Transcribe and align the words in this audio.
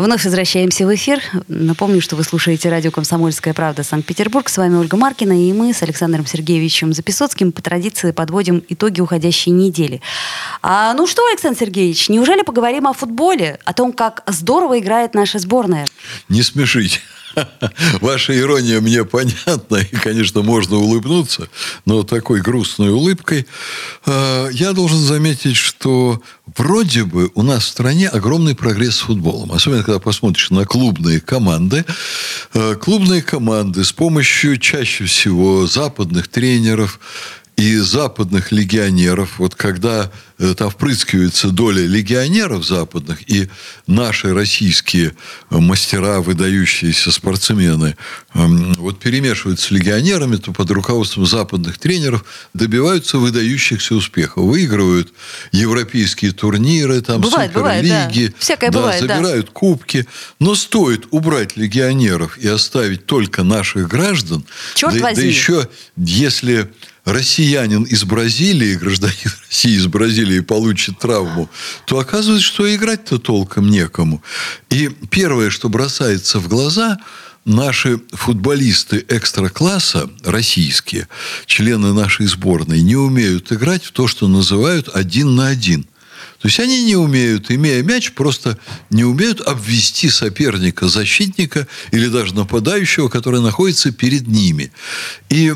Вновь 0.00 0.24
возвращаемся 0.24 0.86
в 0.86 0.94
эфир. 0.94 1.20
Напомню, 1.46 2.00
что 2.00 2.16
вы 2.16 2.24
слушаете 2.24 2.70
радио 2.70 2.90
«Комсомольская 2.90 3.52
правда» 3.52 3.82
Санкт-Петербург. 3.82 4.48
С 4.48 4.56
вами 4.56 4.76
Ольга 4.76 4.96
Маркина, 4.96 5.46
и 5.46 5.52
мы 5.52 5.74
с 5.74 5.82
Александром 5.82 6.24
Сергеевичем 6.26 6.94
Записоцким 6.94 7.52
по 7.52 7.60
традиции 7.60 8.10
подводим 8.10 8.64
итоги 8.70 9.02
уходящей 9.02 9.52
недели. 9.52 10.00
А, 10.62 10.94
ну 10.94 11.06
что, 11.06 11.26
Александр 11.26 11.58
Сергеевич, 11.58 12.08
неужели 12.08 12.40
поговорим 12.40 12.86
о 12.86 12.94
футболе, 12.94 13.58
о 13.66 13.74
том, 13.74 13.92
как 13.92 14.22
здорово 14.26 14.78
играет 14.78 15.12
наша 15.12 15.38
сборная? 15.38 15.86
Не 16.30 16.42
смешите. 16.42 17.00
Ваша 18.00 18.38
ирония 18.38 18.80
мне 18.80 19.04
понятна, 19.04 19.76
и, 19.76 19.96
конечно, 19.96 20.42
можно 20.42 20.76
улыбнуться, 20.76 21.48
но 21.84 22.02
такой 22.02 22.40
грустной 22.40 22.90
улыбкой. 22.90 23.46
А, 24.06 24.48
я 24.48 24.72
должен 24.72 24.98
заметить, 24.98 25.56
что 25.56 26.20
вроде 26.56 27.04
бы 27.04 27.30
у 27.34 27.42
нас 27.42 27.64
в 27.64 27.68
стране 27.68 28.08
огромный 28.08 28.54
прогресс 28.54 28.96
с 28.96 29.00
футболом. 29.00 29.52
Особенно, 29.52 29.82
когда 29.82 29.98
посмотришь 29.98 30.50
на 30.50 30.64
клубные 30.64 31.20
команды. 31.20 31.84
А, 32.54 32.74
клубные 32.76 33.22
команды 33.22 33.84
с 33.84 33.92
помощью 33.92 34.58
чаще 34.58 35.04
всего 35.04 35.66
западных 35.66 36.28
тренеров, 36.28 37.00
и 37.60 37.76
западных 37.76 38.52
легионеров, 38.52 39.38
вот 39.38 39.54
когда 39.54 40.10
э, 40.38 40.54
там 40.56 40.70
впрыскивается 40.70 41.50
доля 41.50 41.84
легионеров 41.86 42.64
западных, 42.64 43.28
и 43.28 43.50
наши 43.86 44.32
российские 44.32 45.12
мастера, 45.50 46.20
выдающиеся 46.20 47.12
спортсмены, 47.12 47.96
эм, 48.32 48.72
вот 48.74 48.98
перемешиваются 48.98 49.66
с 49.66 49.70
легионерами, 49.72 50.36
то 50.36 50.52
под 50.52 50.70
руководством 50.70 51.26
западных 51.26 51.76
тренеров 51.76 52.24
добиваются 52.54 53.18
выдающихся 53.18 53.94
успехов. 53.94 54.44
Выигрывают 54.44 55.12
европейские 55.52 56.32
турниры, 56.32 57.02
там, 57.02 57.20
бывает, 57.20 57.52
суперлиги, 57.52 57.88
бывает, 57.90 58.32
да. 58.32 58.38
Всякое 58.38 58.70
да, 58.70 58.78
бывает, 58.78 59.00
забирают 59.02 59.46
да. 59.46 59.52
кубки. 59.52 60.06
Но 60.38 60.54
стоит 60.54 61.08
убрать 61.10 61.58
легионеров 61.58 62.38
и 62.38 62.48
оставить 62.48 63.04
только 63.04 63.42
наших 63.42 63.86
граждан, 63.86 64.46
Черт 64.74 64.94
да, 64.94 65.00
возьми. 65.00 65.24
да 65.24 65.28
еще 65.28 65.68
если 65.98 66.70
россиянин 67.04 67.84
из 67.84 68.04
Бразилии, 68.04 68.74
гражданин 68.74 69.16
России 69.48 69.76
из 69.76 69.86
Бразилии 69.86 70.40
получит 70.40 70.98
травму, 70.98 71.48
то 71.86 71.98
оказывается, 71.98 72.46
что 72.46 72.74
играть-то 72.74 73.18
толком 73.18 73.68
некому. 73.68 74.22
И 74.70 74.90
первое, 75.10 75.50
что 75.50 75.68
бросается 75.68 76.38
в 76.38 76.48
глаза, 76.48 76.98
наши 77.44 78.00
футболисты 78.12 79.04
экстра-класса, 79.08 80.10
российские, 80.24 81.08
члены 81.46 81.92
нашей 81.92 82.26
сборной, 82.26 82.82
не 82.82 82.96
умеют 82.96 83.50
играть 83.52 83.84
в 83.84 83.92
то, 83.92 84.06
что 84.06 84.28
называют 84.28 84.88
один 84.92 85.34
на 85.34 85.48
один. 85.48 85.86
То 86.40 86.48
есть 86.48 86.58
они 86.58 86.84
не 86.84 86.96
умеют, 86.96 87.50
имея 87.50 87.82
мяч, 87.82 88.12
просто 88.12 88.58
не 88.88 89.04
умеют 89.04 89.42
обвести 89.42 90.08
соперника, 90.08 90.88
защитника 90.88 91.66
или 91.90 92.06
даже 92.06 92.34
нападающего, 92.34 93.08
который 93.08 93.42
находится 93.42 93.92
перед 93.92 94.26
ними. 94.26 94.72
И, 95.28 95.52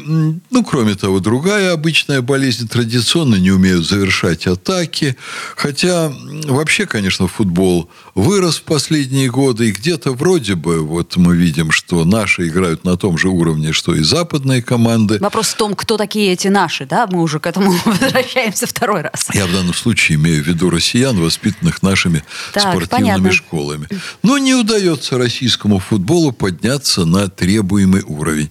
ну, 0.50 0.64
кроме 0.64 0.94
того, 0.94 1.20
другая 1.20 1.72
обычная 1.72 2.20
болезнь 2.20 2.68
традиционно 2.68 3.36
не 3.36 3.50
умеют 3.50 3.86
завершать 3.88 4.46
атаки. 4.46 5.16
Хотя 5.56 6.12
вообще, 6.44 6.84
конечно, 6.84 7.28
футбол 7.28 7.88
вырос 8.14 8.56
в 8.56 8.62
последние 8.62 9.30
годы. 9.30 9.68
И 9.68 9.72
где-то 9.72 10.12
вроде 10.12 10.54
бы 10.54 10.80
вот 10.80 11.16
мы 11.16 11.36
видим, 11.36 11.70
что 11.70 12.04
наши 12.04 12.48
играют 12.48 12.84
на 12.84 12.96
том 12.96 13.18
же 13.18 13.28
уровне, 13.28 13.72
что 13.72 13.94
и 13.94 14.02
западные 14.02 14.62
команды. 14.62 15.18
Вопрос 15.18 15.48
в 15.48 15.56
том, 15.56 15.74
кто 15.74 15.96
такие 15.96 16.32
эти 16.32 16.48
наши, 16.48 16.86
да? 16.86 17.06
Мы 17.10 17.22
уже 17.22 17.40
к 17.40 17.46
этому 17.46 17.72
возвращаемся 17.84 18.66
второй 18.66 19.02
раз. 19.02 19.28
Я 19.32 19.46
в 19.46 19.52
данном 19.52 19.74
случае 19.74 20.16
имею 20.16 20.42
в 20.42 20.46
виду 20.46 20.70
россиян, 20.70 21.18
воспитанных 21.18 21.82
нашими 21.82 22.22
так, 22.52 22.62
спортивными 22.62 22.88
понятно. 22.88 23.32
школами. 23.32 23.88
Но 24.22 24.38
не 24.38 24.54
удается 24.54 25.18
российскому 25.18 25.78
футболу 25.78 26.32
подняться 26.32 27.04
на 27.04 27.28
требуемый 27.28 28.02
уровень. 28.02 28.50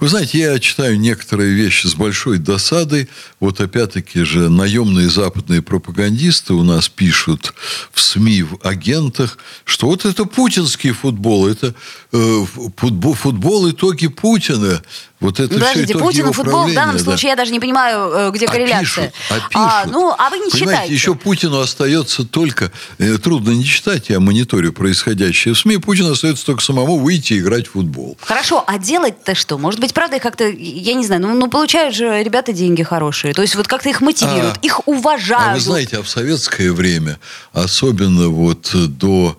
Вы 0.00 0.08
знаете, 0.08 0.38
я 0.38 0.58
читаю 0.58 0.98
некоторые 0.98 1.54
вещи 1.54 1.86
с 1.86 1.94
большой 1.94 2.38
досадой. 2.38 3.08
Вот 3.40 3.60
опять-таки 3.60 4.24
же 4.24 4.48
наемные 4.48 5.08
западные 5.08 5.62
пропагандисты 5.62 6.54
у 6.54 6.62
нас 6.62 6.88
пишут 6.88 7.54
в 7.92 8.00
СМИ, 8.00 8.42
в 8.42 8.58
агентах, 9.02 9.38
что 9.64 9.86
вот 9.86 10.04
это 10.04 10.24
путинский 10.24 10.92
футбол, 10.92 11.48
это 11.48 11.74
футбол, 12.12 13.14
футбол 13.14 13.70
итоги 13.70 14.06
Путина. 14.06 14.82
Вот 15.18 15.38
это 15.38 15.54
Подождите, 15.54 15.96
Путин 15.96 16.28
и 16.28 16.32
футбол 16.32 16.66
в 16.66 16.74
данном 16.74 16.96
да. 16.96 17.02
случае 17.02 17.30
я 17.30 17.36
даже 17.36 17.52
не 17.52 17.60
понимаю, 17.60 18.10
э, 18.12 18.30
где 18.32 18.46
а 18.46 18.50
корреляция. 18.50 19.12
Пишут, 19.12 19.14
а, 19.30 19.34
пишут. 19.34 19.50
а, 19.54 19.84
ну, 19.86 20.14
а 20.18 20.30
вы 20.30 20.38
не 20.38 20.50
Понимаете, 20.50 20.58
читаете. 20.58 20.94
еще 20.94 21.14
Путину 21.14 21.60
остается 21.60 22.24
только, 22.24 22.72
э, 22.98 23.18
трудно 23.18 23.52
не 23.52 23.64
читать, 23.64 24.08
я 24.08 24.18
мониторю 24.18 24.72
происходящее 24.72 25.54
в 25.54 25.58
СМИ, 25.58 25.76
Путину 25.78 26.10
остается 26.10 26.44
только 26.44 26.60
самому 26.60 26.98
выйти 26.98 27.34
и 27.34 27.38
играть 27.38 27.68
в 27.68 27.72
футбол. 27.72 28.18
Хорошо, 28.20 28.64
а 28.66 28.78
делать-то 28.78 29.36
что? 29.36 29.58
Может 29.58 29.78
быть, 29.78 29.94
правда, 29.94 30.18
как-то, 30.18 30.44
я 30.44 30.94
не 30.94 31.06
знаю, 31.06 31.22
ну, 31.22 31.34
ну 31.34 31.48
получают 31.48 31.94
же 31.94 32.20
ребята 32.20 32.52
деньги 32.52 32.82
хорошие, 32.82 33.32
то 33.32 33.42
есть 33.42 33.54
вот 33.54 33.68
как-то 33.68 33.88
их 33.88 34.00
мотивируют, 34.00 34.56
а, 34.56 34.60
их 34.60 34.88
уважают. 34.88 35.50
А 35.50 35.54
вы 35.54 35.60
знаете, 35.60 35.98
а 35.98 36.02
в 36.02 36.08
советское 36.08 36.72
время, 36.72 37.20
особенно 37.52 38.28
вот 38.28 38.70
до 38.72 39.12
Э, 39.22 39.36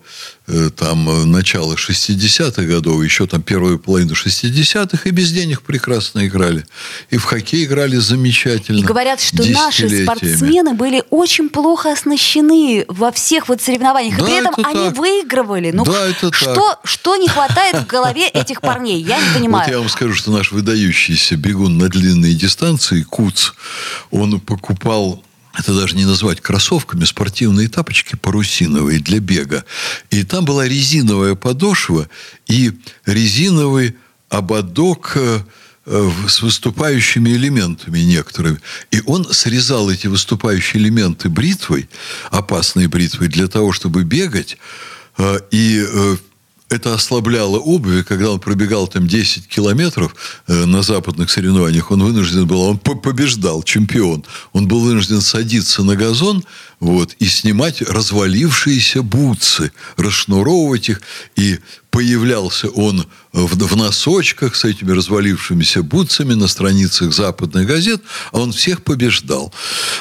там 0.75 1.09
э, 1.09 1.23
начала 1.23 1.75
60-х 1.75 2.63
годов, 2.63 3.01
еще 3.01 3.27
там 3.27 3.41
первую 3.41 3.79
половину 3.79 4.13
60-х, 4.13 5.07
и 5.07 5.11
без 5.11 5.31
денег 5.31 5.61
прекрасно 5.61 6.27
играли. 6.27 6.65
И 7.09 7.17
в 7.17 7.23
хоккей 7.23 7.63
играли 7.63 7.95
замечательно. 7.95 8.79
И 8.79 8.83
говорят, 8.83 9.21
что 9.21 9.43
наши 9.45 10.03
спортсмены 10.03 10.73
были 10.73 11.03
очень 11.09 11.49
плохо 11.49 11.93
оснащены 11.93 12.83
во 12.89 13.13
всех 13.13 13.47
вот 13.47 13.61
соревнованиях. 13.61 14.17
Да, 14.17 14.23
и 14.23 14.27
при 14.27 14.37
этом 14.37 14.53
они 14.65 14.89
так. 14.89 14.97
выигрывали. 14.97 15.71
Ну, 15.71 15.85
да, 15.85 16.07
это 16.07 16.33
что, 16.33 16.55
так. 16.55 16.79
что 16.83 17.15
не 17.15 17.29
хватает 17.29 17.77
в 17.77 17.87
голове 17.87 18.27
этих 18.27 18.59
парней? 18.59 19.01
Я 19.01 19.19
не 19.19 19.33
понимаю. 19.33 19.53
Вот 19.63 19.71
я 19.71 19.79
вам 19.79 19.89
скажу, 19.89 20.13
что 20.13 20.31
наш 20.31 20.51
выдающийся 20.51 21.37
бегун 21.37 21.77
на 21.77 21.87
длинные 21.87 22.33
дистанции, 22.33 23.03
Куц, 23.03 23.51
он 24.11 24.39
покупал 24.41 25.23
это 25.57 25.73
даже 25.75 25.95
не 25.95 26.05
назвать 26.05 26.41
кроссовками, 26.41 27.05
спортивные 27.05 27.67
тапочки 27.69 28.15
парусиновые 28.15 28.99
для 28.99 29.19
бега. 29.19 29.65
И 30.09 30.23
там 30.23 30.45
была 30.45 30.67
резиновая 30.67 31.35
подошва 31.35 32.09
и 32.47 32.71
резиновый 33.05 33.95
ободок 34.29 35.13
э, 35.15 35.41
с 35.85 36.41
выступающими 36.41 37.29
элементами 37.31 37.99
некоторыми. 37.99 38.59
И 38.89 39.01
он 39.05 39.31
срезал 39.31 39.91
эти 39.91 40.07
выступающие 40.07 40.81
элементы 40.81 41.29
бритвой, 41.29 41.87
опасной 42.31 42.87
бритвой, 42.87 43.27
для 43.27 43.47
того, 43.47 43.73
чтобы 43.73 44.03
бегать. 44.03 44.57
Э, 45.17 45.39
и 45.51 45.85
э, 45.87 46.17
это 46.73 46.93
ослабляло 46.93 47.57
обувь, 47.57 48.05
когда 48.05 48.31
он 48.31 48.39
пробегал 48.39 48.87
там 48.87 49.07
10 49.07 49.47
километров 49.47 50.15
э, 50.47 50.65
на 50.65 50.81
западных 50.81 51.29
соревнованиях, 51.29 51.91
он 51.91 52.03
вынужден 52.03 52.45
был, 52.45 52.61
он 52.61 52.77
побеждал, 52.77 53.63
чемпион, 53.63 54.25
он 54.51 54.67
был 54.67 54.79
вынужден 54.79 55.21
садиться 55.21 55.83
на 55.83 55.95
газон 55.95 56.43
вот, 56.83 57.15
и 57.19 57.27
снимать 57.27 57.81
развалившиеся 57.81 59.03
бутсы, 59.03 59.71
расшнуровывать 59.95 60.89
их, 60.89 61.01
и 61.37 61.59
появлялся 61.93 62.69
он 62.69 63.05
в, 63.31 63.55
в 63.55 63.75
носочках 63.75 64.55
с 64.55 64.65
этими 64.65 64.91
развалившимися 64.91 65.83
бутсами 65.83 66.33
на 66.33 66.47
страницах 66.47 67.13
западных 67.13 67.67
газет, 67.67 68.01
а 68.31 68.39
он 68.39 68.51
всех 68.51 68.83
побеждал. 68.83 69.53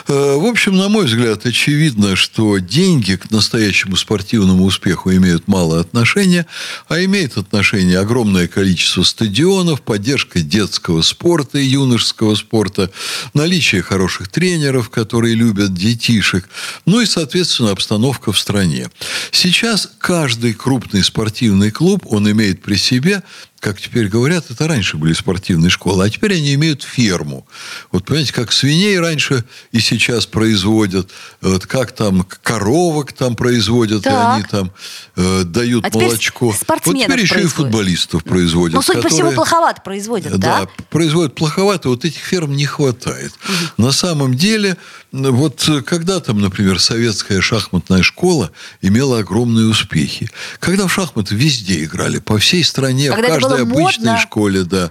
Э, 0.08 0.36
в 0.36 0.46
общем, 0.46 0.74
на 0.74 0.88
мой 0.88 1.04
взгляд, 1.04 1.44
очевидно, 1.44 2.16
что 2.16 2.56
деньги 2.58 3.16
к 3.16 3.30
настоящему 3.30 3.96
спортивному 3.96 4.64
успеху 4.64 5.12
имеют 5.12 5.48
мало 5.48 5.80
отношения, 5.80 6.46
а 6.88 7.04
имеет 7.04 7.36
отношение 7.36 7.98
огромное 7.98 8.48
количество 8.48 9.02
стадионов, 9.02 9.82
поддержка 9.82 10.40
детского 10.40 11.02
спорта 11.02 11.58
и 11.58 11.66
юношеского 11.66 12.36
спорта, 12.36 12.90
наличие 13.34 13.82
хороших 13.82 14.28
тренеров, 14.28 14.88
которые 14.88 15.34
любят 15.34 15.74
детишек, 15.74 16.48
ну 16.86 17.00
и, 17.00 17.06
соответственно, 17.06 17.70
обстановка 17.70 18.32
в 18.32 18.38
стране. 18.38 18.88
Сейчас 19.30 19.90
каждый 19.98 20.54
крупный 20.54 21.02
спортивный 21.02 21.70
клуб, 21.70 22.04
он 22.06 22.30
имеет 22.30 22.62
при 22.62 22.76
себе 22.76 23.22
как 23.62 23.80
теперь 23.80 24.08
говорят, 24.08 24.50
это 24.50 24.66
раньше 24.66 24.96
были 24.96 25.12
спортивные 25.12 25.70
школы, 25.70 26.04
а 26.04 26.10
теперь 26.10 26.34
они 26.34 26.54
имеют 26.54 26.82
ферму. 26.82 27.46
Вот 27.92 28.04
понимаете, 28.04 28.32
как 28.32 28.50
свиней 28.50 28.98
раньше 28.98 29.44
и 29.70 29.78
сейчас 29.78 30.26
производят, 30.26 31.08
вот 31.40 31.66
как 31.66 31.92
там 31.92 32.26
коровок 32.42 33.12
там 33.12 33.36
производят, 33.36 34.02
так. 34.02 34.12
и 34.12 34.16
они 34.16 34.44
там 34.50 34.72
э, 35.14 35.44
дают 35.44 35.86
а 35.86 35.96
молочко. 35.96 36.46
Вот 36.66 36.96
теперь 36.96 37.20
еще 37.20 37.34
производят. 37.34 37.44
и 37.44 37.46
футболистов 37.46 38.24
производят. 38.24 38.74
Ну, 38.74 38.82
судя 38.82 38.98
которые, 38.98 39.10
по 39.10 39.14
всему, 39.14 39.32
плоховато 39.32 39.80
производят, 39.82 40.32
да? 40.40 40.62
Да, 40.62 40.68
производят 40.90 41.36
плоховато, 41.36 41.88
вот 41.88 42.04
этих 42.04 42.20
ферм 42.20 42.56
не 42.56 42.66
хватает. 42.66 43.32
Угу. 43.44 43.84
На 43.86 43.92
самом 43.92 44.34
деле, 44.34 44.76
вот 45.12 45.70
когда 45.86 46.18
там, 46.18 46.40
например, 46.40 46.80
советская 46.80 47.40
шахматная 47.40 48.02
школа 48.02 48.50
имела 48.80 49.20
огромные 49.20 49.66
успехи. 49.66 50.28
Когда 50.58 50.88
в 50.88 50.92
шахматы 50.92 51.36
везде 51.36 51.84
играли, 51.84 52.18
по 52.18 52.38
всей 52.38 52.64
стране, 52.64 53.08
когда 53.10 53.28
в 53.28 53.30
каждой 53.30 53.51
обычной 53.60 54.12
модно. 54.12 54.18
школе, 54.20 54.64
да. 54.64 54.90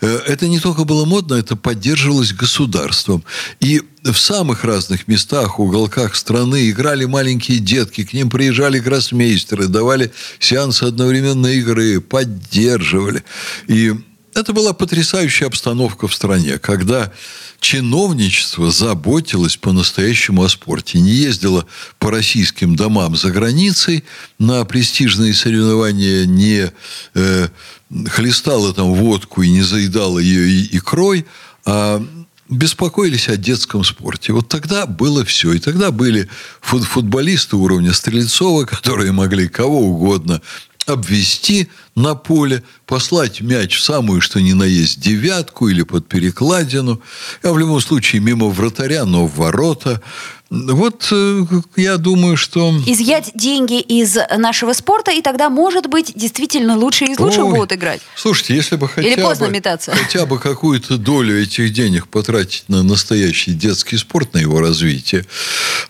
Э, 0.00 0.20
это 0.26 0.48
не 0.48 0.60
только 0.60 0.84
было 0.84 1.04
модно, 1.04 1.34
это 1.34 1.56
поддерживалось 1.56 2.32
государством. 2.32 3.24
И 3.60 3.82
в 4.04 4.16
самых 4.16 4.64
разных 4.64 5.08
местах, 5.08 5.58
уголках 5.58 6.16
страны 6.16 6.70
играли 6.70 7.04
маленькие 7.04 7.58
детки, 7.58 8.04
к 8.04 8.12
ним 8.12 8.30
приезжали 8.30 8.78
гроссмейстеры, 8.78 9.68
давали 9.68 10.12
сеансы 10.38 10.84
одновременной 10.84 11.58
игры, 11.58 12.00
поддерживали. 12.00 13.22
И 13.68 13.94
это 14.34 14.52
была 14.52 14.72
потрясающая 14.72 15.46
обстановка 15.46 16.08
в 16.08 16.14
стране, 16.14 16.58
когда 16.58 17.12
чиновничество 17.62 18.72
заботилось 18.72 19.56
по-настоящему 19.56 20.42
о 20.42 20.48
спорте. 20.48 20.98
Не 20.98 21.12
ездило 21.12 21.64
по 22.00 22.10
российским 22.10 22.74
домам 22.74 23.16
за 23.16 23.30
границей 23.30 24.04
на 24.40 24.64
престижные 24.64 25.32
соревнования, 25.32 26.26
не 26.26 26.72
э, 27.14 27.48
хлестало 28.08 28.74
там 28.74 28.92
водку 28.92 29.42
и 29.42 29.50
не 29.50 29.62
заедало 29.62 30.18
ее 30.18 30.66
икрой, 30.76 31.24
а 31.64 32.04
беспокоились 32.48 33.28
о 33.28 33.36
детском 33.36 33.84
спорте. 33.84 34.32
Вот 34.32 34.48
тогда 34.48 34.84
было 34.86 35.24
все. 35.24 35.52
И 35.52 35.60
тогда 35.60 35.92
были 35.92 36.28
футболисты 36.60 37.54
уровня 37.54 37.92
Стрельцова, 37.92 38.64
которые 38.64 39.12
могли 39.12 39.48
кого 39.48 39.82
угодно 39.82 40.42
обвести 40.86 41.68
на 41.94 42.14
поле, 42.14 42.62
послать 42.86 43.40
мяч 43.40 43.76
в 43.76 43.82
самую, 43.82 44.20
что 44.20 44.40
ни 44.40 44.52
на 44.52 44.64
есть, 44.64 45.00
девятку 45.00 45.68
или 45.68 45.82
под 45.82 46.08
перекладину, 46.08 47.00
а 47.42 47.52
в 47.52 47.58
любом 47.58 47.80
случае 47.80 48.20
мимо 48.20 48.48
вратаря, 48.48 49.04
но 49.04 49.26
в 49.26 49.36
ворота. 49.36 50.02
Вот 50.52 51.08
э, 51.10 51.44
я 51.76 51.96
думаю, 51.96 52.36
что... 52.36 52.74
Изъять 52.86 53.30
деньги 53.34 53.80
из 53.80 54.18
нашего 54.36 54.74
спорта, 54.74 55.10
и 55.10 55.22
тогда, 55.22 55.48
может 55.48 55.86
быть, 55.86 56.12
действительно 56.14 56.76
лучше 56.76 57.06
из 57.06 57.18
лучшего 57.18 57.46
Ой, 57.46 57.54
будут 57.54 57.72
играть. 57.72 58.02
Слушайте, 58.16 58.56
если 58.56 58.76
бы 58.76 58.86
хотя, 58.86 59.08
Или 59.08 59.18
поздно 59.18 59.46
бы, 59.46 59.52
метаться. 59.52 59.92
хотя 59.92 60.26
бы 60.26 60.38
какую-то 60.38 60.98
долю 60.98 61.42
этих 61.42 61.72
денег 61.72 62.06
потратить 62.06 62.68
на 62.68 62.82
настоящий 62.82 63.52
детский 63.54 63.96
спорт, 63.96 64.34
на 64.34 64.38
его 64.40 64.60
развитие, 64.60 65.24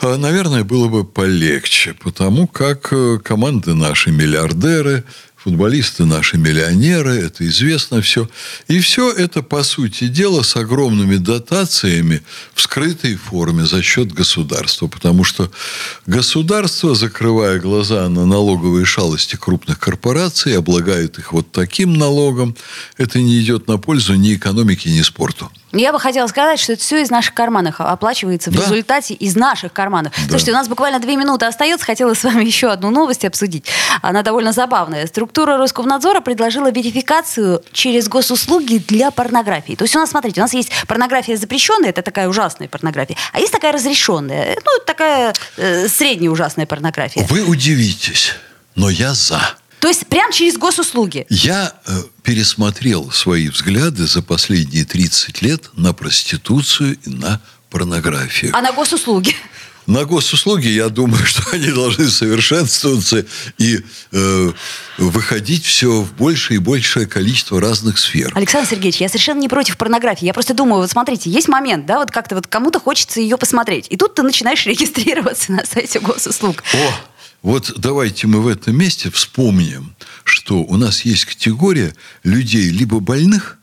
э, 0.01 0.17
наверное, 0.17 0.63
было 0.63 0.87
бы 0.87 1.05
полегче, 1.05 1.95
потому 1.95 2.47
как 2.47 2.93
э, 2.93 3.19
команды 3.19 3.75
наши 3.75 4.13
миллиардеры, 4.13 5.03
футболисты 5.43 6.05
наши 6.05 6.39
миллионеры, 6.39 7.15
это 7.17 7.47
известно 7.49 8.01
все. 8.01 8.29
И 8.69 8.79
все 8.79 9.11
это, 9.11 9.43
по 9.43 9.65
сути 9.65 10.07
дела, 10.07 10.43
с 10.43 10.57
огромными 10.57 11.17
дотациями 11.17 12.23
в 12.55 12.61
скрытой 12.61 13.17
форме 13.17 13.67
за 13.67 13.83
счет 13.83 14.13
государства. 14.13 14.87
Потому 14.87 15.25
что 15.25 15.51
государство, 16.07 16.95
закрывая 16.95 17.59
глаза 17.59 18.09
на 18.09 18.25
налоговые 18.25 18.85
шалости 18.85 19.37
крупных 19.37 19.79
корпораций, 19.79 20.57
облагает 20.57 21.19
их 21.19 21.33
вот 21.33 21.51
таким 21.51 21.95
налогом. 21.95 22.57
Это 22.97 23.19
не 23.21 23.41
идет 23.41 23.67
на 23.67 23.79
пользу 23.79 24.15
ни 24.15 24.35
экономике, 24.35 24.91
ни 24.91 25.03
спорту. 25.03 25.51
Я 25.73 25.93
бы 25.93 25.99
хотела 25.99 26.27
сказать, 26.27 26.61
что 26.61 26.75
это 26.75 26.83
все 26.83 27.03
из 27.03 27.11
наших 27.11 27.35
карманов 27.35 27.81
оплачивается 27.81 28.51
в 28.51 28.55
да. 28.55 28.63
результате 28.63 29.15
из 29.15 29.37
наших 29.37 29.73
карманов. 29.73 30.13
Да. 30.13 30.29
Слушайте, 30.29 30.53
у 30.53 30.55
нас 30.55 30.69
буквально 30.69 31.01
две 31.01 31.17
минуты 31.17 31.47
остается. 31.47 31.87
Хотела 31.87 32.15
с 32.15 32.23
вами 32.25 32.45
еще 32.53 32.71
одну 32.71 32.91
новость 32.91 33.25
обсудить. 33.25 33.67
Она 34.03 34.23
довольно 34.23 34.53
забавная. 34.53 35.07
Структура 35.07 35.57
Роскомнадзора 35.57 36.21
предложила 36.21 36.71
верификацию 36.71 37.63
через 37.73 38.09
госуслуги 38.09 38.79
для 38.87 39.11
порнографии. 39.11 39.75
То 39.75 39.85
есть 39.85 39.97
у 39.97 39.99
нас, 39.99 40.11
смотрите, 40.11 40.41
у 40.41 40.45
нас 40.45 40.53
есть 40.53 40.71
порнография 40.87 41.37
запрещенная, 41.37 41.91
это 41.91 42.03
такая 42.03 42.29
ужасная 42.29 42.69
порнография, 42.69 43.17
а 43.33 43.41
есть 43.41 43.53
такая 43.53 43.73
разрешенная, 43.73 44.57
ну, 44.65 44.85
такая 44.87 45.35
э, 45.57 45.89
средняя 45.89 46.31
ужасная 46.31 46.67
порнография. 46.67 47.27
Вы 47.29 47.43
удивитесь, 47.43 48.35
но 48.75 48.91
я 48.91 49.15
за. 49.15 49.41
То 49.83 49.89
есть 49.89 50.07
прямо 50.07 50.33
через 50.33 50.59
госуслуги? 50.59 51.27
Я 51.29 51.75
э, 51.87 52.03
пересмотрел 52.23 53.11
свои 53.11 53.49
взгляды 53.49 54.07
за 54.07 54.23
последние 54.23 54.85
30 54.85 55.43
лет 55.43 55.71
на 55.75 55.93
проституцию 55.93 56.97
и 57.05 57.11
на 57.11 57.41
порнографию. 57.69 58.53
А 58.55 58.63
на 58.63 58.71
госуслуги? 58.71 59.35
На 59.89 60.05
госуслуги, 60.05 60.69
я 60.69 60.89
думаю, 60.89 61.25
что 61.27 61.43
они 61.51 61.73
должны 61.73 62.07
совершенствоваться 62.11 63.27
и 63.59 63.81
э, 64.13 64.53
выходить 64.99 65.65
все 65.65 66.03
в 66.03 66.13
большее 66.15 66.59
и 66.59 66.61
большее 66.61 67.09
количество 67.09 67.61
разных 67.61 67.99
сфер. 67.99 68.31
Александр 68.37 68.69
Сергеевич, 68.69 69.01
я 69.01 69.09
совершенно 69.09 69.41
не 69.41 69.49
против 69.49 69.77
порнографии. 69.79 70.27
Я 70.27 70.33
просто 70.33 70.55
думаю, 70.55 70.83
вот 70.83 70.93
смотрите, 70.93 71.29
есть 71.29 71.49
момент, 71.49 71.87
да, 71.87 71.99
вот 71.99 72.13
как-то 72.13 72.37
вот 72.37 72.47
кому-то 72.47 72.79
хочется 72.79 73.21
ее 73.21 73.37
посмотреть. 73.37 73.89
И 73.91 73.97
тут 73.97 74.15
ты 74.15 74.23
начинаешь 74.23 74.65
регистрироваться 74.67 75.51
на 75.51 75.67
сайте 75.67 75.99
госуслуг. 75.99 76.63
О, 76.73 76.95
вот 77.43 77.75
давайте 77.77 78.27
мы 78.29 78.41
в 78.41 78.47
этом 78.47 78.77
месте 78.77 79.11
вспомним, 79.11 79.95
что 80.25 80.63
у 80.63 80.77
нас 80.77 81.05
есть 81.05 81.25
категория 81.25 81.95
людей 82.23 82.71
либо 82.71 83.01
больных, 83.01 83.59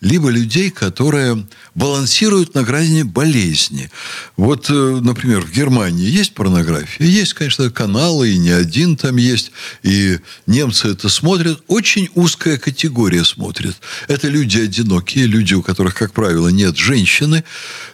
либо 0.00 0.30
людей, 0.30 0.70
которые 0.70 1.46
балансируют 1.74 2.54
на 2.54 2.62
грани 2.62 3.02
болезни. 3.02 3.90
Вот, 4.36 4.70
э, 4.70 5.00
например, 5.02 5.40
в 5.40 5.52
Германии 5.52 6.08
есть 6.08 6.34
порнография? 6.34 7.06
Есть, 7.06 7.34
конечно, 7.34 7.70
каналы, 7.70 8.30
и 8.30 8.38
не 8.38 8.50
один 8.50 8.96
там 8.96 9.16
есть. 9.16 9.52
И 9.82 10.18
немцы 10.46 10.88
это 10.88 11.08
смотрят. 11.08 11.62
Очень 11.66 12.08
узкая 12.14 12.58
категория 12.58 13.24
смотрит. 13.24 13.76
Это 14.06 14.28
люди 14.28 14.58
одинокие, 14.58 15.26
люди, 15.26 15.54
у 15.54 15.62
которых, 15.62 15.94
как 15.94 16.12
правило, 16.12 16.48
нет 16.48 16.76
женщины. 16.76 17.44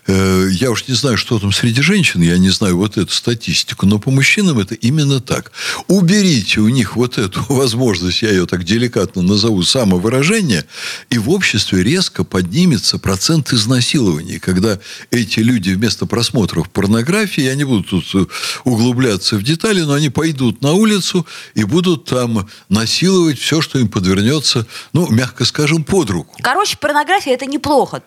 Э, 0.06 0.48
я 0.50 0.70
уж 0.70 0.86
не 0.88 0.94
знаю, 0.94 1.16
что 1.16 1.38
там 1.38 1.52
среди 1.52 1.80
женщин, 1.80 2.22
я 2.22 2.36
не 2.38 2.50
знаю 2.50 2.76
вот 2.76 2.98
эту 2.98 3.12
статистику, 3.12 3.86
но 3.86 3.98
по 3.98 4.10
мужчинам 4.10 4.58
это 4.58 4.74
именно 4.74 5.20
так. 5.20 5.52
Уберите 5.88 6.60
у 6.60 6.68
них 6.68 6.96
вот 6.96 7.18
эту 7.18 7.42
возможность, 7.48 8.22
я 8.22 8.30
ее 8.30 8.46
так 8.46 8.64
деликатно 8.64 9.22
назову, 9.22 9.62
самовыражение, 9.62 10.64
и 11.10 11.18
в 11.18 11.30
обществе 11.30 11.82
резко 11.94 12.24
поднимется 12.24 12.98
процент 12.98 13.52
изнасилований, 13.52 14.40
когда 14.40 14.80
эти 15.12 15.38
люди 15.38 15.70
вместо 15.70 16.06
просмотров 16.06 16.68
порнографии, 16.68 17.44
я 17.44 17.54
не 17.54 17.62
буду 17.62 17.84
тут 17.84 18.04
э, 18.14 18.26
углубляться 18.64 19.36
в 19.36 19.44
детали, 19.44 19.82
но 19.82 19.92
они 19.92 20.08
пойдут 20.08 20.60
на 20.60 20.72
улицу 20.72 21.24
и 21.54 21.62
будут 21.62 22.06
там 22.06 22.48
насиловать 22.68 23.38
все, 23.38 23.60
что 23.60 23.78
им 23.78 23.86
подвернется, 23.86 24.66
ну, 24.92 25.08
мягко 25.08 25.44
скажем, 25.44 25.84
под 25.84 26.10
руку. 26.10 26.36
Короче, 26.42 26.76
порнография– 26.78 27.34
это 27.34 27.46
неплохо. 27.46 28.02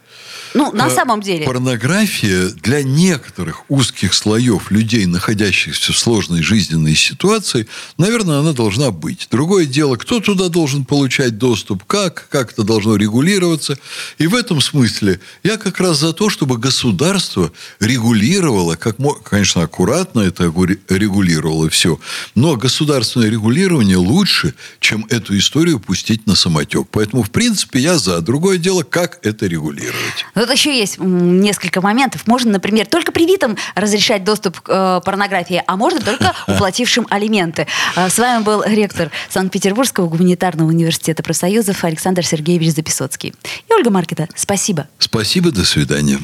Ну, 0.54 0.72
на 0.72 0.86
а, 0.86 0.90
самом 0.90 1.22
деле. 1.22 1.46
Порнография 1.46 2.50
для 2.50 2.84
некоторых 2.84 3.70
узких 3.70 4.14
слоев 4.14 4.72
людей, 4.72 5.06
находящихся 5.06 5.94
в 5.94 5.98
сложной 5.98 6.42
жизненной 6.42 6.96
ситуации, 6.96 7.68
наверное, 7.98 8.40
она 8.40 8.54
должна 8.54 8.92
быть. 8.92 9.28
Другое 9.32 9.66
дело, 9.66 9.96
кто 9.96 10.20
туда 10.20 10.50
должен 10.50 10.86
получать 10.86 11.38
доступ, 11.38 11.84
как, 11.86 12.28
как 12.30 12.54
это 12.54 12.64
должно 12.64 12.96
регулироваться. 12.96 13.77
И 14.18 14.28
в 14.28 14.36
этом 14.36 14.62
смысле 14.62 15.20
я 15.44 15.58
как 15.58 15.80
раз 15.80 15.98
за 15.98 16.14
то, 16.14 16.30
чтобы 16.30 16.58
государство 16.58 17.52
регулировало, 17.80 18.76
как, 18.76 18.98
конечно, 19.24 19.64
аккуратно 19.64 20.22
это 20.22 20.44
регулировало 20.44 21.70
все, 21.70 22.00
но 22.36 22.56
государственное 22.56 23.30
регулирование 23.30 23.98
лучше, 23.98 24.54
чем 24.80 25.06
эту 25.10 25.38
историю 25.38 25.80
пустить 25.80 26.28
на 26.28 26.36
самотек. 26.36 26.88
Поэтому, 26.92 27.24
в 27.24 27.32
принципе, 27.32 27.80
я 27.80 27.98
за. 27.98 28.22
Другое 28.22 28.58
дело, 28.58 28.84
как 28.84 29.20
это 29.24 29.48
регулировать. 29.48 30.26
Тут 30.34 30.52
еще 30.52 30.78
есть 30.78 30.98
несколько 31.00 31.82
моментов. 31.82 32.28
Можно, 32.28 32.52
например, 32.52 32.86
только 32.86 33.12
привитым 33.12 33.58
разрешать 33.76 34.24
доступ 34.24 34.60
к 34.62 34.70
э, 34.70 35.06
порнографии, 35.06 35.64
а 35.66 35.76
можно 35.76 36.00
только 36.00 36.34
уплатившим 36.48 37.08
алименты. 37.10 37.68
Э, 37.96 38.10
с 38.10 38.18
вами 38.18 38.44
был 38.44 38.64
ректор 38.64 39.12
Санкт-Петербургского 39.30 40.08
гуманитарного 40.08 40.68
университета 40.68 41.24
профсоюзов 41.24 41.84
Александр 41.84 42.26
Сергеевич 42.26 42.74
Записоцкий. 42.74 43.34
И 43.70 43.74
Ольга 43.74 43.90
Маркета. 43.90 44.28
Спасибо. 44.36 44.88
Спасибо, 45.00 45.52
до 45.52 45.66
свидания. 45.66 46.20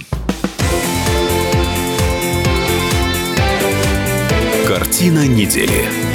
Картина 4.67 5.27
недели. 5.27 6.12